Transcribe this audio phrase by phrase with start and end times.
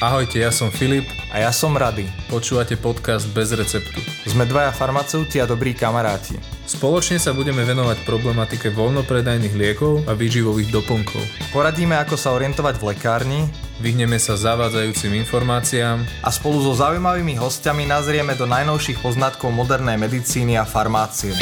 [0.00, 1.04] Ahojte, ja som Filip.
[1.28, 2.08] A ja som Rady.
[2.32, 4.00] Počúvate podcast Bez receptu.
[4.24, 6.40] Sme dvaja farmaceuti a dobrí kamaráti.
[6.64, 11.20] Spoločne sa budeme venovať problematike voľnopredajných liekov a výživových doplnkov.
[11.52, 13.40] Poradíme, ako sa orientovať v lekárni,
[13.84, 20.56] Vyhneme sa zavádzajúcim informáciám a spolu so zaujímavými hostiami nazrieme do najnovších poznatkov modernej medicíny
[20.56, 21.36] a farmácie.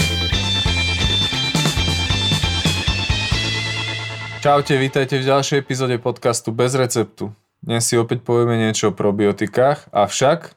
[4.42, 7.30] Čaute, vítajte v ďalšej epizóde podcastu Bez receptu.
[7.68, 10.56] Dnes si opäť povieme niečo o probiotikách, avšak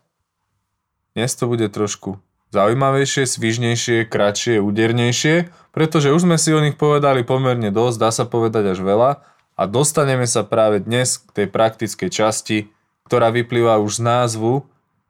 [1.12, 2.24] dnes to bude trošku
[2.56, 8.24] zaujímavejšie, svižnejšie, kratšie, údernejšie, pretože už sme si o nich povedali pomerne dosť, dá sa
[8.24, 9.28] povedať až veľa
[9.60, 12.72] a dostaneme sa práve dnes k tej praktickej časti,
[13.04, 14.64] ktorá vyplýva už z názvu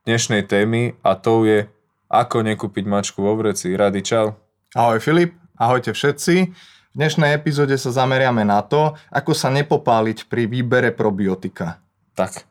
[0.10, 1.70] dnešnej témy a to je
[2.10, 3.78] ako nekúpiť mačku vo vreci.
[3.78, 4.42] Rady, čau.
[4.74, 6.50] Ahoj Filip, ahojte všetci.
[6.50, 11.78] V dnešnej epizóde sa zameriame na to, ako sa nepopáliť pri výbere probiotika.
[12.22, 12.46] Tak,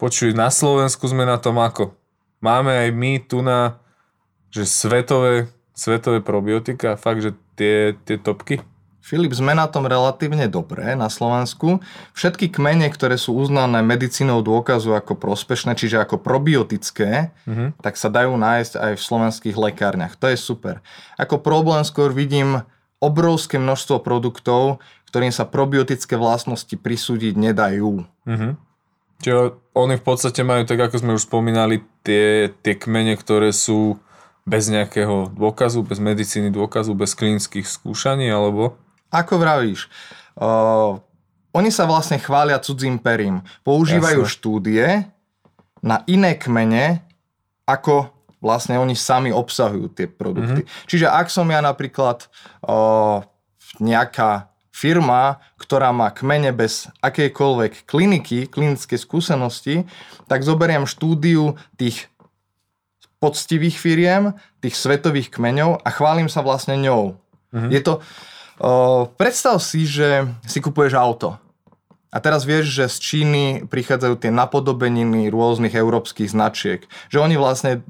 [0.00, 1.92] počuj, na Slovensku sme na tom ako?
[2.40, 3.76] Máme aj my tu na,
[4.48, 8.64] že svetové, svetové probiotika, fakt, že tie, tie topky?
[9.04, 11.84] Filip, sme na tom relatívne dobré na Slovensku.
[12.16, 17.84] Všetky kmene, ktoré sú uznané medicínou dôkazu ako prospešné, čiže ako probiotické, mm-hmm.
[17.84, 20.16] tak sa dajú nájsť aj v slovenských lekárniach.
[20.16, 20.80] To je super.
[21.20, 22.64] Ako problém skôr vidím
[22.96, 24.80] obrovské množstvo produktov,
[25.12, 28.08] ktorým sa probiotické vlastnosti prisúdiť nedajú.
[28.24, 28.71] Mm-hmm.
[29.22, 34.02] Čiže oni v podstate majú, tak ako sme už spomínali, tie, tie kmene, ktoré sú
[34.42, 38.74] bez nejakého dôkazu, bez medicíny dôkazu, bez klinických skúšaní, alebo?
[39.14, 39.86] Ako vravíš,
[40.42, 40.98] uh,
[41.54, 43.44] oni sa vlastne chvália cudzím perím.
[43.62, 44.32] Používajú Jasne.
[44.34, 44.86] štúdie
[45.84, 47.04] na iné kmene,
[47.68, 48.10] ako
[48.42, 50.66] vlastne oni sami obsahujú tie produkty.
[50.66, 50.88] Mm-hmm.
[50.90, 52.26] Čiže ak som ja napríklad
[52.66, 53.22] o,
[53.78, 59.84] nejaká firma, ktorá má kmene bez akejkoľvek kliniky, klinické skúsenosti,
[60.26, 62.08] tak zoberiem štúdiu tých
[63.20, 67.20] poctivých firiem, tých svetových kmeňov a chválim sa vlastne ňou.
[67.52, 67.70] Mm-hmm.
[67.70, 67.92] Je to...
[68.62, 71.36] O, predstav si, že si kupuješ auto
[72.12, 76.84] a teraz vieš, že z Číny prichádzajú tie napodobeniny rôznych európskych značiek.
[77.08, 77.80] Že oni vlastne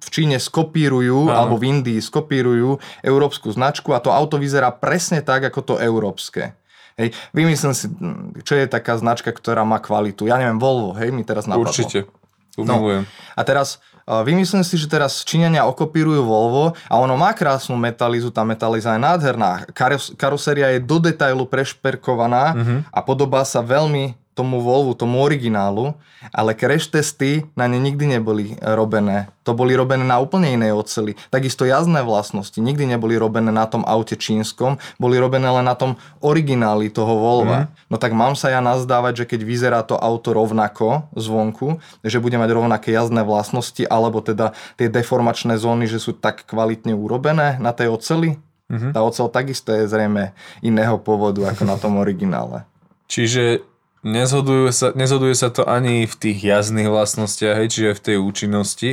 [0.00, 1.36] v Číne skopírujú, Áno.
[1.36, 6.56] alebo v Indii skopírujú európsku značku a to auto vyzerá presne tak, ako to európske.
[6.96, 7.92] Hej, vymyslím si,
[8.40, 10.24] čo je taká značka, ktorá má kvalitu.
[10.28, 11.68] Ja neviem, Volvo, hej, mi teraz napadlo.
[11.68, 12.08] Určite.
[12.56, 13.04] Umilujem.
[13.04, 13.36] No.
[13.36, 18.42] A teraz vymyslím si, že teraz Číňania okopírujú Volvo a ono má krásnu metalizu, tá
[18.46, 19.66] metaliza je nádherná.
[19.74, 22.78] Karos- karoséria je do detailu prešperkovaná uh-huh.
[22.90, 25.92] a podobá sa veľmi tomu Volvu, tomu originálu,
[26.32, 29.28] ale crash testy na ne nikdy neboli robené.
[29.44, 31.12] To boli robené na úplne inej oceli.
[31.28, 35.98] Takisto jazdné vlastnosti nikdy neboli robené na tom aute čínskom, boli robené len na tom
[36.24, 37.66] origináli toho Volva.
[37.66, 37.68] Mm.
[37.92, 42.38] No tak mám sa ja nazdávať, že keď vyzerá to auto rovnako zvonku, že bude
[42.40, 47.74] mať rovnaké jazdné vlastnosti, alebo teda tie deformačné zóny, že sú tak kvalitne urobené na
[47.74, 48.40] tej oceli.
[48.72, 48.96] Mm-hmm.
[48.96, 50.32] Tá ocel takisto je zrejme
[50.64, 52.64] iného pôvodu ako na tom originále.
[53.10, 53.71] Čiže
[54.02, 58.90] Nezhoduje sa, nezhoduje sa to ani v tých jazdných vlastnostiach, hej, čiže v tej účinnosti,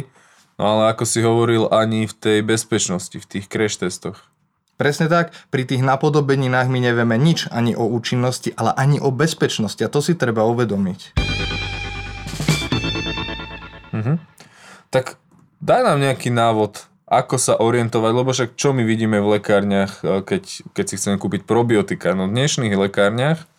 [0.61, 4.29] no ale ako si hovoril, ani v tej bezpečnosti, v tých crash testoch.
[4.77, 9.81] Presne tak, pri tých napodobeninách my nevieme nič ani o účinnosti, ale ani o bezpečnosti
[9.81, 11.17] a to si treba uvedomiť.
[13.97, 14.13] Mhm.
[14.93, 15.17] Tak
[15.57, 20.69] daj nám nejaký návod, ako sa orientovať, lebo však čo my vidíme v lekárniach, keď,
[20.77, 22.13] keď si chceme kúpiť probiotika.
[22.13, 23.49] No v dnešných lekárniach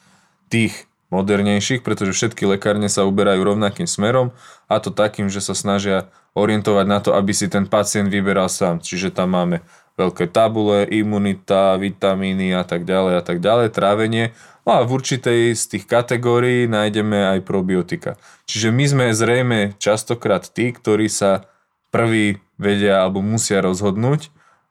[0.47, 4.31] tých modernejších, pretože všetky lekárne sa uberajú rovnakým smerom
[4.71, 8.78] a to takým, že sa snažia orientovať na to, aby si ten pacient vyberal sám.
[8.78, 9.66] Čiže tam máme
[9.98, 14.32] veľké tabule, imunita, vitamíny a tak ďalej a tak ďalej, trávenie.
[14.65, 18.15] No a v určitej z tých kategórií nájdeme aj probiotika.
[18.47, 21.50] Čiže my sme zrejme častokrát tí, ktorí sa
[21.91, 24.31] prvý vedia alebo musia rozhodnúť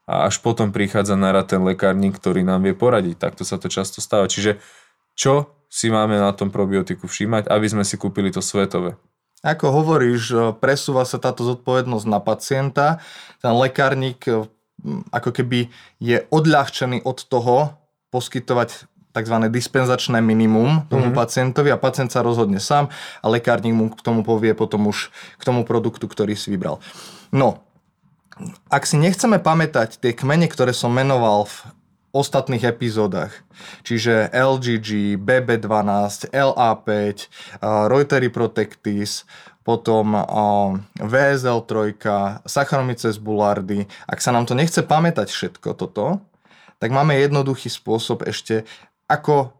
[0.09, 3.19] a až potom prichádza na rad ten lekárnik, ktorý nám vie poradiť.
[3.19, 4.25] Takto sa to často stáva.
[4.25, 4.57] Čiže
[5.13, 8.97] čo si máme na tom probiotiku všímať, aby sme si kúpili to svetové.
[9.39, 12.99] Ako hovoríš, presúva sa táto zodpovednosť na pacienta.
[13.39, 14.27] Ten lekárnik
[15.15, 15.71] ako keby
[16.01, 17.79] je odľahčený od toho
[18.11, 19.35] poskytovať tzv.
[19.49, 21.17] dispenzačné minimum tomu mm-hmm.
[21.17, 25.41] pacientovi a pacient sa rozhodne sám a lekárnik mu k tomu povie potom už k
[25.43, 26.77] tomu produktu, ktorý si vybral.
[27.33, 27.63] No,
[28.71, 31.55] ak si nechceme pamätať tie kmene, ktoré som menoval v
[32.09, 33.33] ostatných epizódach.
[33.85, 36.89] Čiže LGG, BB12, LA5,
[37.89, 39.29] Reuteri Protectis,
[39.61, 40.17] potom
[40.97, 41.75] VSL3,
[42.49, 43.85] Saccharomyces boulardii.
[44.09, 46.25] Ak sa nám to nechce pamätať všetko toto,
[46.81, 48.65] tak máme jednoduchý spôsob ešte,
[49.05, 49.53] ako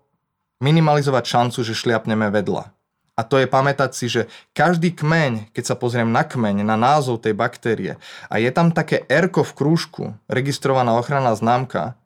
[0.64, 2.74] minimalizovať šancu, že šliapneme vedľa.
[3.20, 7.20] A to je pamätať si, že každý kmeň, keď sa pozriem na kmeň, na názov
[7.20, 8.00] tej baktérie
[8.32, 11.99] a je tam také R v krúžku, registrovaná ochranná známka,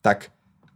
[0.00, 0.32] tak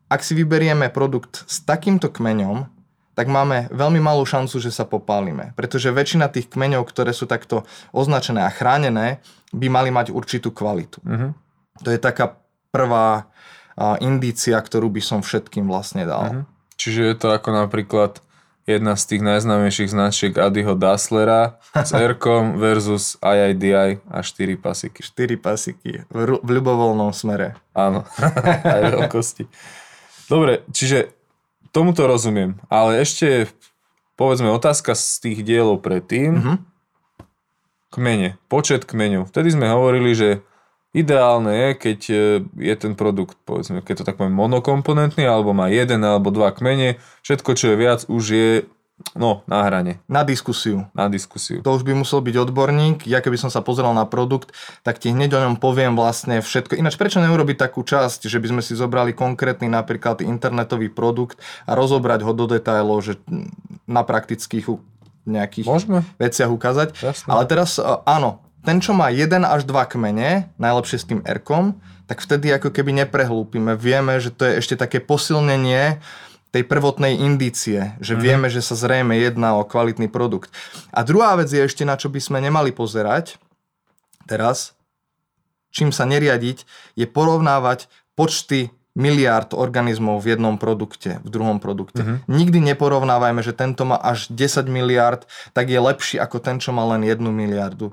[0.08, 2.68] ak si vyberieme produkt s takýmto kmeňom,
[3.14, 5.54] tak máme veľmi malú šancu, že sa popálime.
[5.54, 7.62] Pretože väčšina tých kmeňov, ktoré sú takto
[7.94, 9.22] označené a chránené,
[9.54, 10.98] by mali mať určitú kvalitu.
[11.06, 11.28] Mhm.
[11.82, 12.38] To je taká
[12.74, 13.30] prvá
[14.02, 16.24] indícia, ktorú by som všetkým vlastne dal.
[16.30, 16.42] Mhm.
[16.74, 18.18] Čiže je to ako napríklad
[18.64, 22.16] jedna z tých najznámejších značiek Adiho Dasslera s r
[22.56, 25.00] versus IIDI a 4 pasiky.
[25.04, 27.60] 4 pasiky v, v ľubovoľnom smere.
[27.76, 28.08] Áno,
[28.74, 29.44] aj veľkosti.
[30.28, 31.12] Dobre, čiže
[31.70, 33.52] tomuto rozumiem, ale ešte
[34.16, 36.40] povedzme otázka z tých dielov predtým.
[36.40, 36.56] Mhm.
[37.94, 39.30] Kmene, počet kmeňov.
[39.30, 40.42] Vtedy sme hovorili, že
[40.94, 42.14] ideálne je, keď e,
[42.70, 46.96] je ten produkt, povedzme, keď to tak poviem, monokomponentný, alebo má jeden alebo dva kmene,
[47.26, 48.50] všetko, čo je viac, už je
[49.18, 50.86] no, na hrane, Na diskusiu.
[50.94, 51.58] na diskusiu.
[51.66, 53.10] To už by musel byť odborník.
[53.10, 54.54] Ja keby som sa pozrel na produkt,
[54.86, 56.78] tak ti hneď o ňom poviem vlastne všetko.
[56.78, 61.74] Ináč prečo neurobiť takú časť, že by sme si zobrali konkrétny napríklad internetový produkt a
[61.74, 63.12] rozobrať ho do detajlov, že
[63.90, 64.70] na praktických
[65.24, 66.00] nejakých Môžeme?
[66.20, 66.94] veciach ukázať.
[67.00, 67.28] Jasné.
[67.32, 71.40] Ale teraz e, áno, ten, čo má 1 až 2 kmene, najlepšie s tým r
[72.04, 73.80] tak vtedy ako keby neprehlúpime.
[73.80, 76.04] Vieme, že to je ešte také posilnenie
[76.52, 80.54] tej prvotnej indície, že vieme, že sa zrejme jedná o kvalitný produkt.
[80.94, 83.42] A druhá vec je ešte, na čo by sme nemali pozerať
[84.30, 84.78] teraz,
[85.74, 86.62] čím sa neriadiť,
[86.94, 91.98] je porovnávať počty miliárd organizmov v jednom produkte, v druhom produkte.
[91.98, 92.30] Mhm.
[92.30, 96.86] Nikdy neporovnávajme, že tento má až 10 miliárd, tak je lepší ako ten, čo má
[96.94, 97.90] len 1 miliardu.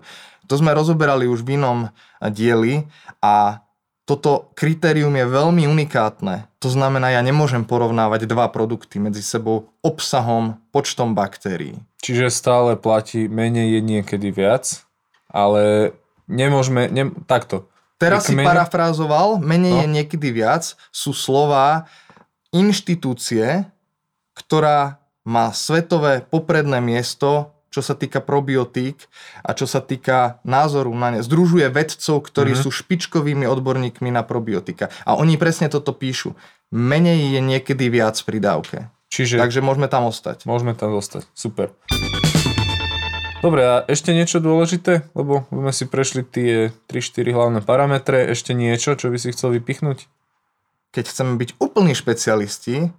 [0.52, 1.88] To sme rozoberali už v inom
[2.20, 2.84] dieli
[3.24, 3.64] a
[4.04, 6.52] toto kritérium je veľmi unikátne.
[6.60, 11.80] To znamená, ja nemôžem porovnávať dva produkty medzi sebou obsahom, počtom baktérií.
[12.04, 14.84] Čiže stále platí menej je niekedy viac,
[15.32, 15.96] ale
[16.28, 17.72] nemôžeme, ne, takto.
[17.96, 19.82] Teraz si Kmene- parafrázoval, menej No.
[19.86, 21.88] je niekedy viac, sú slova
[22.52, 23.64] inštitúcie,
[24.36, 29.00] ktorá má svetové popredné miesto, čo sa týka probiotík
[29.42, 31.20] a čo sa týka názoru na ne.
[31.24, 32.60] Združuje vedcov, ktorí Mhm.
[32.60, 34.92] sú špičkovými odborníkmi na probiotika.
[35.02, 36.36] A oni presne toto píšu.
[36.70, 38.78] Menej je niekedy viac pri dávke.
[39.08, 40.44] Čiže Takže môžeme tam ostať.
[40.44, 41.28] môžeme tam zostať.
[41.32, 41.72] Super.
[43.42, 45.10] Dobre, a ešte niečo dôležité?
[45.18, 48.30] Lebo sme si prešli tie 3-4 hlavné parametre.
[48.30, 50.06] Ešte niečo, čo by si chcel vypichnúť?
[50.92, 52.94] Keď chceme byť úplní špecialisti,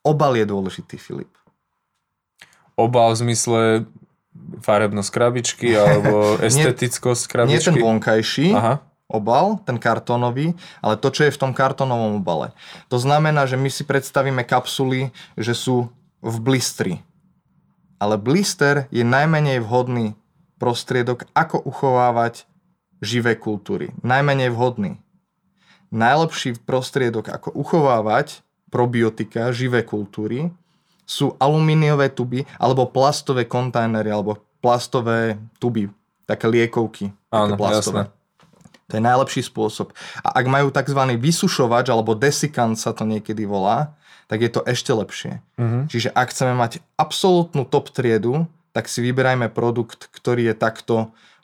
[0.00, 1.28] obal je dôležitý, Filip.
[2.76, 3.60] Obal v zmysle
[4.60, 7.56] farebnosť krabičky alebo estetickosť krabičky?
[7.56, 8.84] Nie ten vonkajší, Aha.
[9.08, 10.52] obal, ten kartónový,
[10.84, 12.52] ale to, čo je v tom kartónovom obale.
[12.92, 15.88] To znamená, že my si predstavíme kapsuly, že sú
[16.20, 16.94] v blistri.
[17.96, 20.12] Ale blister je najmenej vhodný
[20.60, 22.44] prostriedok, ako uchovávať
[23.00, 23.92] živé kultúry.
[24.04, 25.00] Najmenej vhodný.
[25.92, 30.52] Najlepší prostriedok, ako uchovávať probiotika, živé kultúry,
[31.06, 35.86] sú alumíniové tuby alebo plastové kontajnery alebo plastové tuby,
[36.26, 37.14] také liekovky.
[37.30, 38.10] také Áno, jasné.
[38.90, 39.94] to je najlepší spôsob.
[40.26, 41.00] A ak majú tzv.
[41.14, 43.94] vysušovač, alebo desikant sa to niekedy volá,
[44.26, 45.38] tak je to ešte lepšie.
[45.56, 45.86] Mhm.
[45.86, 50.94] Čiže ak chceme mať absolútnu top triedu, tak si vyberajme produkt, ktorý je takto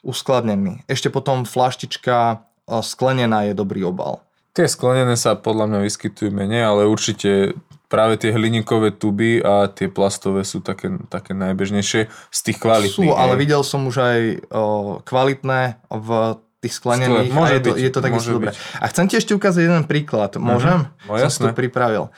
[0.03, 0.83] uskladnený.
[0.85, 2.35] Ešte potom flaštička e,
[2.83, 4.21] sklenená je dobrý obal.
[4.53, 7.57] Tie sklenené sa podľa mňa vyskytujú menej, ale určite
[7.93, 13.13] práve tie hliníkové tuby a tie plastové sú také, také najbežnejšie z tých kvalitných.
[13.13, 14.19] Sú, ale videl som už aj
[14.49, 14.63] o,
[15.05, 16.09] kvalitné v
[16.57, 18.51] tých sklenených Skle- môže a je to, byť, je to takisto dobré.
[18.81, 20.33] A chcem ti ešte ukázať jeden príklad.
[20.41, 20.89] Môžem?
[21.05, 21.59] No som si to jasné.
[21.61, 22.09] pripravil.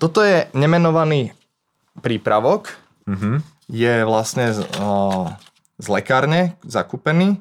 [0.00, 1.36] Toto je nemenovaný
[2.00, 2.72] prípravok.
[3.04, 3.44] Mhm.
[3.68, 5.28] Je vlastne z, o,
[5.76, 7.36] z lekárne zakúpený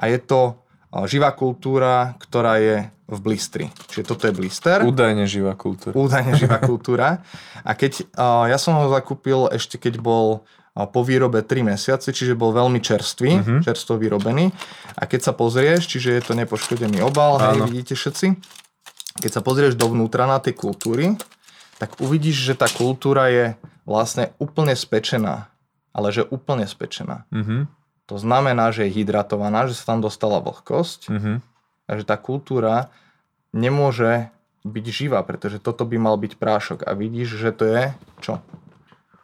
[0.00, 0.56] a je to
[1.04, 2.76] živá kultúra, ktorá je
[3.08, 3.66] v blistri.
[3.88, 4.84] Čiže toto je blister.
[4.84, 5.96] Údajne živá kultúra.
[5.96, 7.24] Údajne živá kultúra.
[7.64, 8.04] A keď,
[8.48, 10.44] ja som ho zakúpil ešte keď bol
[10.78, 13.40] po výrobe 3 mesiace, čiže bol veľmi čerstvý, Mhm.
[13.42, 13.60] mm-hmm.
[13.64, 14.52] čerstvo vyrobený.
[14.94, 18.26] A keď sa pozrieš, čiže je to nepoškodený obal, hej, vidíte všetci.
[19.18, 21.18] Keď sa pozrieš dovnútra na tej kultúry,
[21.82, 25.50] tak uvidíš, že tá kultúra je vlastne úplne spečená.
[25.90, 27.26] Ale že úplne spečená.
[27.34, 27.66] Mhm.
[28.08, 31.32] To znamená, že je hydratovaná, že sa tam dostala vlhkosť Mhm.
[31.84, 32.88] a že tá kultúra
[33.50, 36.78] nemôže byť živá, pretože toto by mal byť prášok.
[36.82, 37.82] A vidíš, že to je
[38.18, 38.40] čo?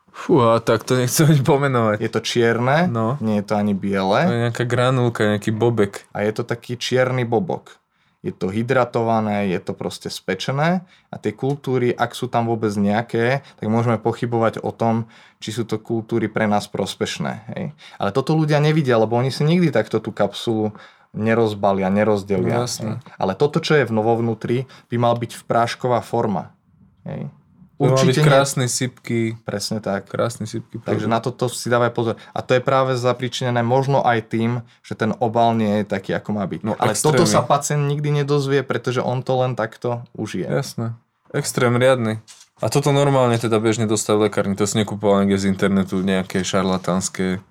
[0.09, 1.99] Fúha, tak to nechcem ani pomenovať.
[1.99, 3.19] Je to čierne, No.
[3.19, 6.07] nie je to ani To biele je nejaká granulka, nejaký bobek.
[6.15, 7.83] a je to taký čierny bobok.
[8.25, 10.81] Je to hydratované, je to proste spečené
[11.13, 15.05] a tie kultúry, ak sú tam vôbec nejaké, tak môžeme pochybovať o tom,
[15.45, 17.33] či sú to kultúry pre nás prospešné.
[17.53, 17.65] Hej.
[18.01, 20.73] Ale toto ľudia nevidia, lebo oni si nikdy takto tú kapsulu
[21.13, 22.65] nerozbalia, nerozdelia.
[22.65, 26.57] No, Ale toto, čo je v novovnútri, by mal byť v prášková forma.
[27.05, 27.29] Hej.
[27.75, 29.35] Určite byť krásne sypky.
[29.43, 30.07] Presne tak.
[30.07, 30.79] Krásne sypky.
[30.79, 32.15] Takže na toto si dávaj pozor.
[32.31, 36.39] A to je práve zapričinené možno aj tým, že ten obal nie je taký, ako
[36.39, 36.61] má byť.
[36.63, 37.19] No, Ale extrémne.
[37.19, 40.47] toto sa pacient nikdy nedozvie, pretože on to len takto užije.
[40.47, 40.95] Jasné.
[41.35, 42.23] Extrém riadny.
[42.63, 44.55] A toto normálne teda bežne dostáva v lekárni.
[44.55, 47.43] To si nekupoval niekde z internetu nejaké šarlatánske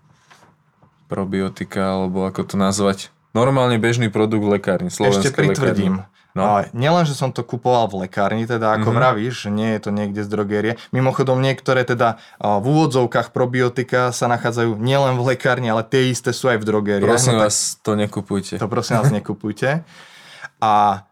[1.11, 3.11] probiotika, alebo ako to nazvať.
[3.35, 4.87] Normálne bežný produkt v lekárni.
[4.87, 5.99] Ešte pritvrdím.
[5.99, 6.22] Lekárni.
[6.33, 6.65] No.
[6.73, 8.97] nielen, že som to kupoval v lekárni, teda ako mm-hmm.
[8.97, 10.73] vravíš, nie je to niekde z drogérie.
[10.89, 16.49] Mimochodom, niektoré teda v úvodzovkách probiotika sa nachádzajú nielen v lekárni, ale tie isté sú
[16.49, 17.05] aj v drogériách.
[17.05, 18.57] Prosím no, vás, to nekupujte.
[18.57, 19.85] To prosím vás, nekupujte.
[20.57, 21.05] A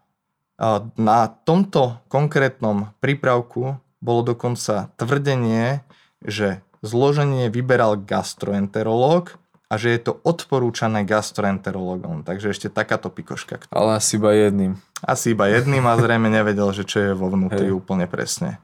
[0.98, 5.86] na tomto konkrétnom prípravku bolo dokonca tvrdenie,
[6.22, 9.38] že zloženie vyberal gastroenterológ
[9.72, 12.28] a že je to odporúčané gastroenterologom.
[12.28, 13.56] Takže ešte takáto pikoška.
[13.56, 13.72] Ktorá...
[13.72, 14.76] Ale asi iba jedným.
[15.00, 17.80] Asi iba jedným a zrejme nevedel, že čo je vo vnútri Hej.
[17.80, 18.60] úplne presne.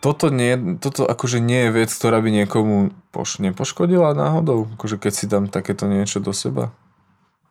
[0.00, 4.64] Toto, nie, toto akože nie je vec, ktorá by niekomu poš- nepoškodila náhodou?
[4.80, 6.72] Akože keď si dám takéto niečo do seba?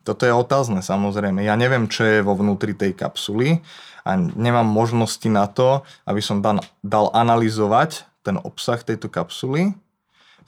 [0.02, 1.46] Toto je otázne samozrejme.
[1.46, 3.62] Ja neviem, čo je vo vnútri tej kapsuly
[4.02, 9.78] a nemám možnosti na to, aby som dal, dal analyzovať ten obsah tejto kapsuly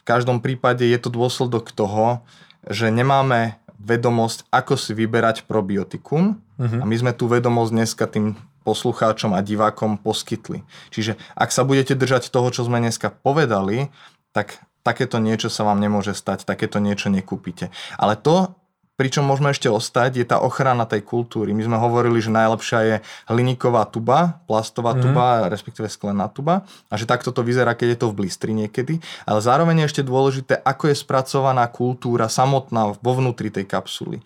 [0.09, 2.25] každom prípade je to dôsledok toho,
[2.65, 6.81] že nemáme vedomosť, ako si vyberať probiotikum uh-huh.
[6.81, 8.33] a my sme tú vedomosť dneska tým
[8.67, 10.65] poslucháčom a divákom poskytli.
[10.91, 13.87] Čiže ak sa budete držať toho, čo sme dneska povedali,
[14.35, 17.71] tak takéto niečo sa vám nemôže stať, takéto niečo nekúpite.
[17.95, 18.58] Ale to,
[18.99, 21.55] Pričom môžeme ešte ostať, je tá ochrana tej kultúry.
[21.55, 22.95] My sme hovorili, že najlepšia je
[23.31, 24.99] hliníková tuba, plastová mm.
[24.99, 28.99] tuba, respektíve sklená tuba a že takto to vyzerá, keď je to v blistri niekedy.
[29.23, 34.19] Ale zároveň je ešte dôležité, ako je spracovaná kultúra samotná vo vnútri tej kapsuly.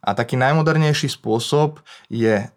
[0.00, 2.48] A taký najmodernejší spôsob je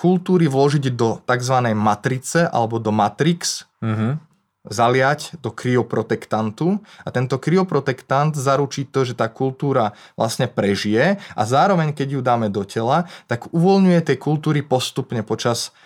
[0.00, 1.56] kultúry vložiť do tzv.
[1.76, 4.33] matrice alebo do matrix, mm-hmm
[4.64, 11.92] zaliať do kryoprotektantu a tento kryoprotektant zaručí to, že tá kultúra vlastne prežije a zároveň,
[11.92, 15.76] keď ju dáme do tela, tak uvoľňuje tie kultúry postupne počas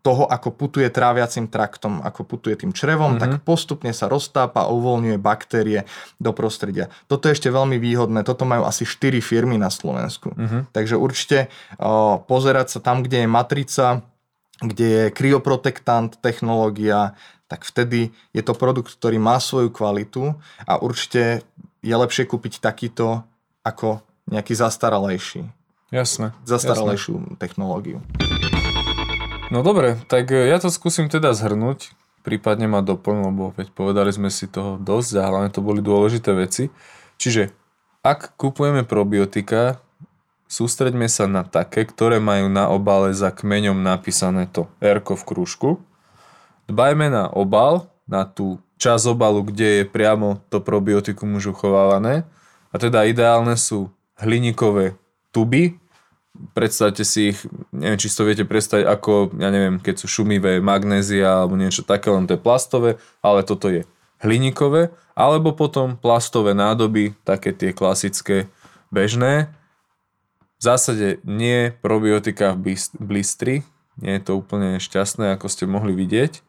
[0.00, 3.20] toho, ako putuje tráviacim traktom, ako putuje tým črevom, mm-hmm.
[3.20, 5.84] tak postupne sa roztápa a uvoľňuje baktérie
[6.16, 6.88] do prostredia.
[7.04, 10.32] Toto je ešte veľmi výhodné, toto majú asi 4 firmy na Slovensku.
[10.32, 10.72] Mm-hmm.
[10.72, 13.86] Takže určite o, pozerať sa tam, kde je matrica,
[14.64, 17.12] kde je kryoprotektant technológia,
[17.50, 21.42] tak vtedy je to produkt, ktorý má svoju kvalitu a určite
[21.82, 23.26] je lepšie kúpiť takýto
[23.66, 25.50] ako nejaký zastaralejší.
[25.90, 26.30] Jasné.
[26.46, 27.34] Zastaralejšiu jasné.
[27.42, 27.98] technológiu.
[29.50, 31.90] No dobre, tak ja to skúsim teda zhrnúť,
[32.22, 36.30] prípadne ma doplň, lebo veď povedali sme si toho dosť a hlavne to boli dôležité
[36.30, 36.70] veci.
[37.18, 37.50] Čiže
[38.06, 39.82] ak kupujeme probiotika,
[40.46, 45.82] sústreďme sa na také, ktoré majú na obale za kmeňom napísané to R v krúžku
[46.70, 52.24] Dbajme na obal, na tú časť obalu, kde je priamo to probiotikum už uchovávané.
[52.70, 53.90] A teda ideálne sú
[54.22, 54.94] hliníkové
[55.34, 55.76] tuby.
[56.54, 57.42] Predstavte si ich,
[57.74, 62.08] neviem, či to viete predstaviť ako, ja neviem, keď sú šumivé magnézia alebo niečo také,
[62.08, 63.82] len to je plastové, ale toto je
[64.22, 68.46] hliníkové, alebo potom plastové nádoby, také tie klasické
[68.94, 69.50] bežné.
[70.60, 73.66] V zásade nie probiotika v blistri,
[74.00, 76.40] nie je to úplne šťastné, ako ste mohli vidieť.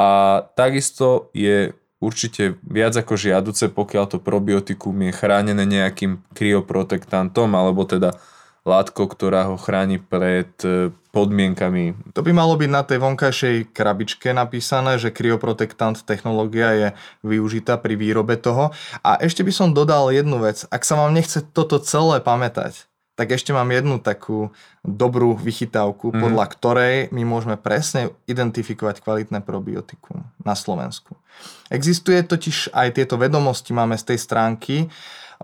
[0.00, 7.86] A takisto je určite viac ako žiaduce, pokiaľ to probiotikum je chránené nejakým kryoprotektantom, alebo
[7.86, 8.18] teda
[8.62, 12.14] látkou, ktorá ho chráni pred e, podmienkami.
[12.14, 16.88] To by malo byť na tej vonkajšej krabičke napísané, že kryoprotektant technológia je
[17.26, 18.70] využitá pri výrobe toho.
[19.02, 20.62] A ešte by som dodal jednu vec.
[20.70, 24.50] Ak sa vám nechce toto celé pamätať, tak ešte mám jednu takú
[24.80, 26.20] dobrú vychytávku, mm.
[26.20, 31.20] podľa ktorej my môžeme presne identifikovať kvalitné probiotikum na Slovensku.
[31.68, 34.76] Existuje totiž aj tieto vedomosti, máme z tej stránky,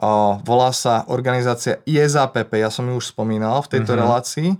[0.01, 4.03] o, volá sa organizácia ISAPP, ja som ju už spomínal v tejto mm-hmm.
[4.05, 4.51] relácii,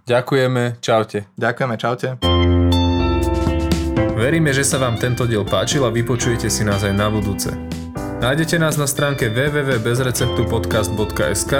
[0.05, 0.81] Ďakujeme.
[0.81, 1.29] Čaute.
[1.37, 1.75] Ďakujeme.
[1.77, 2.07] Čaute.
[4.17, 7.80] Veríme, že sa vám tento diel páčil a vypočujete si nás aj na budúce.
[8.21, 11.53] Nájdete nás na stránke www.bezreceptupodcast.sk,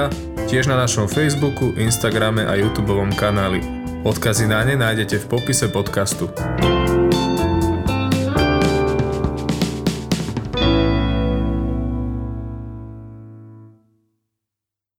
[0.45, 3.65] tiež na našom Facebooku, Instagrame a YouTube kanáli.
[4.05, 6.29] Odkazy na ne nájdete v popise podcastu.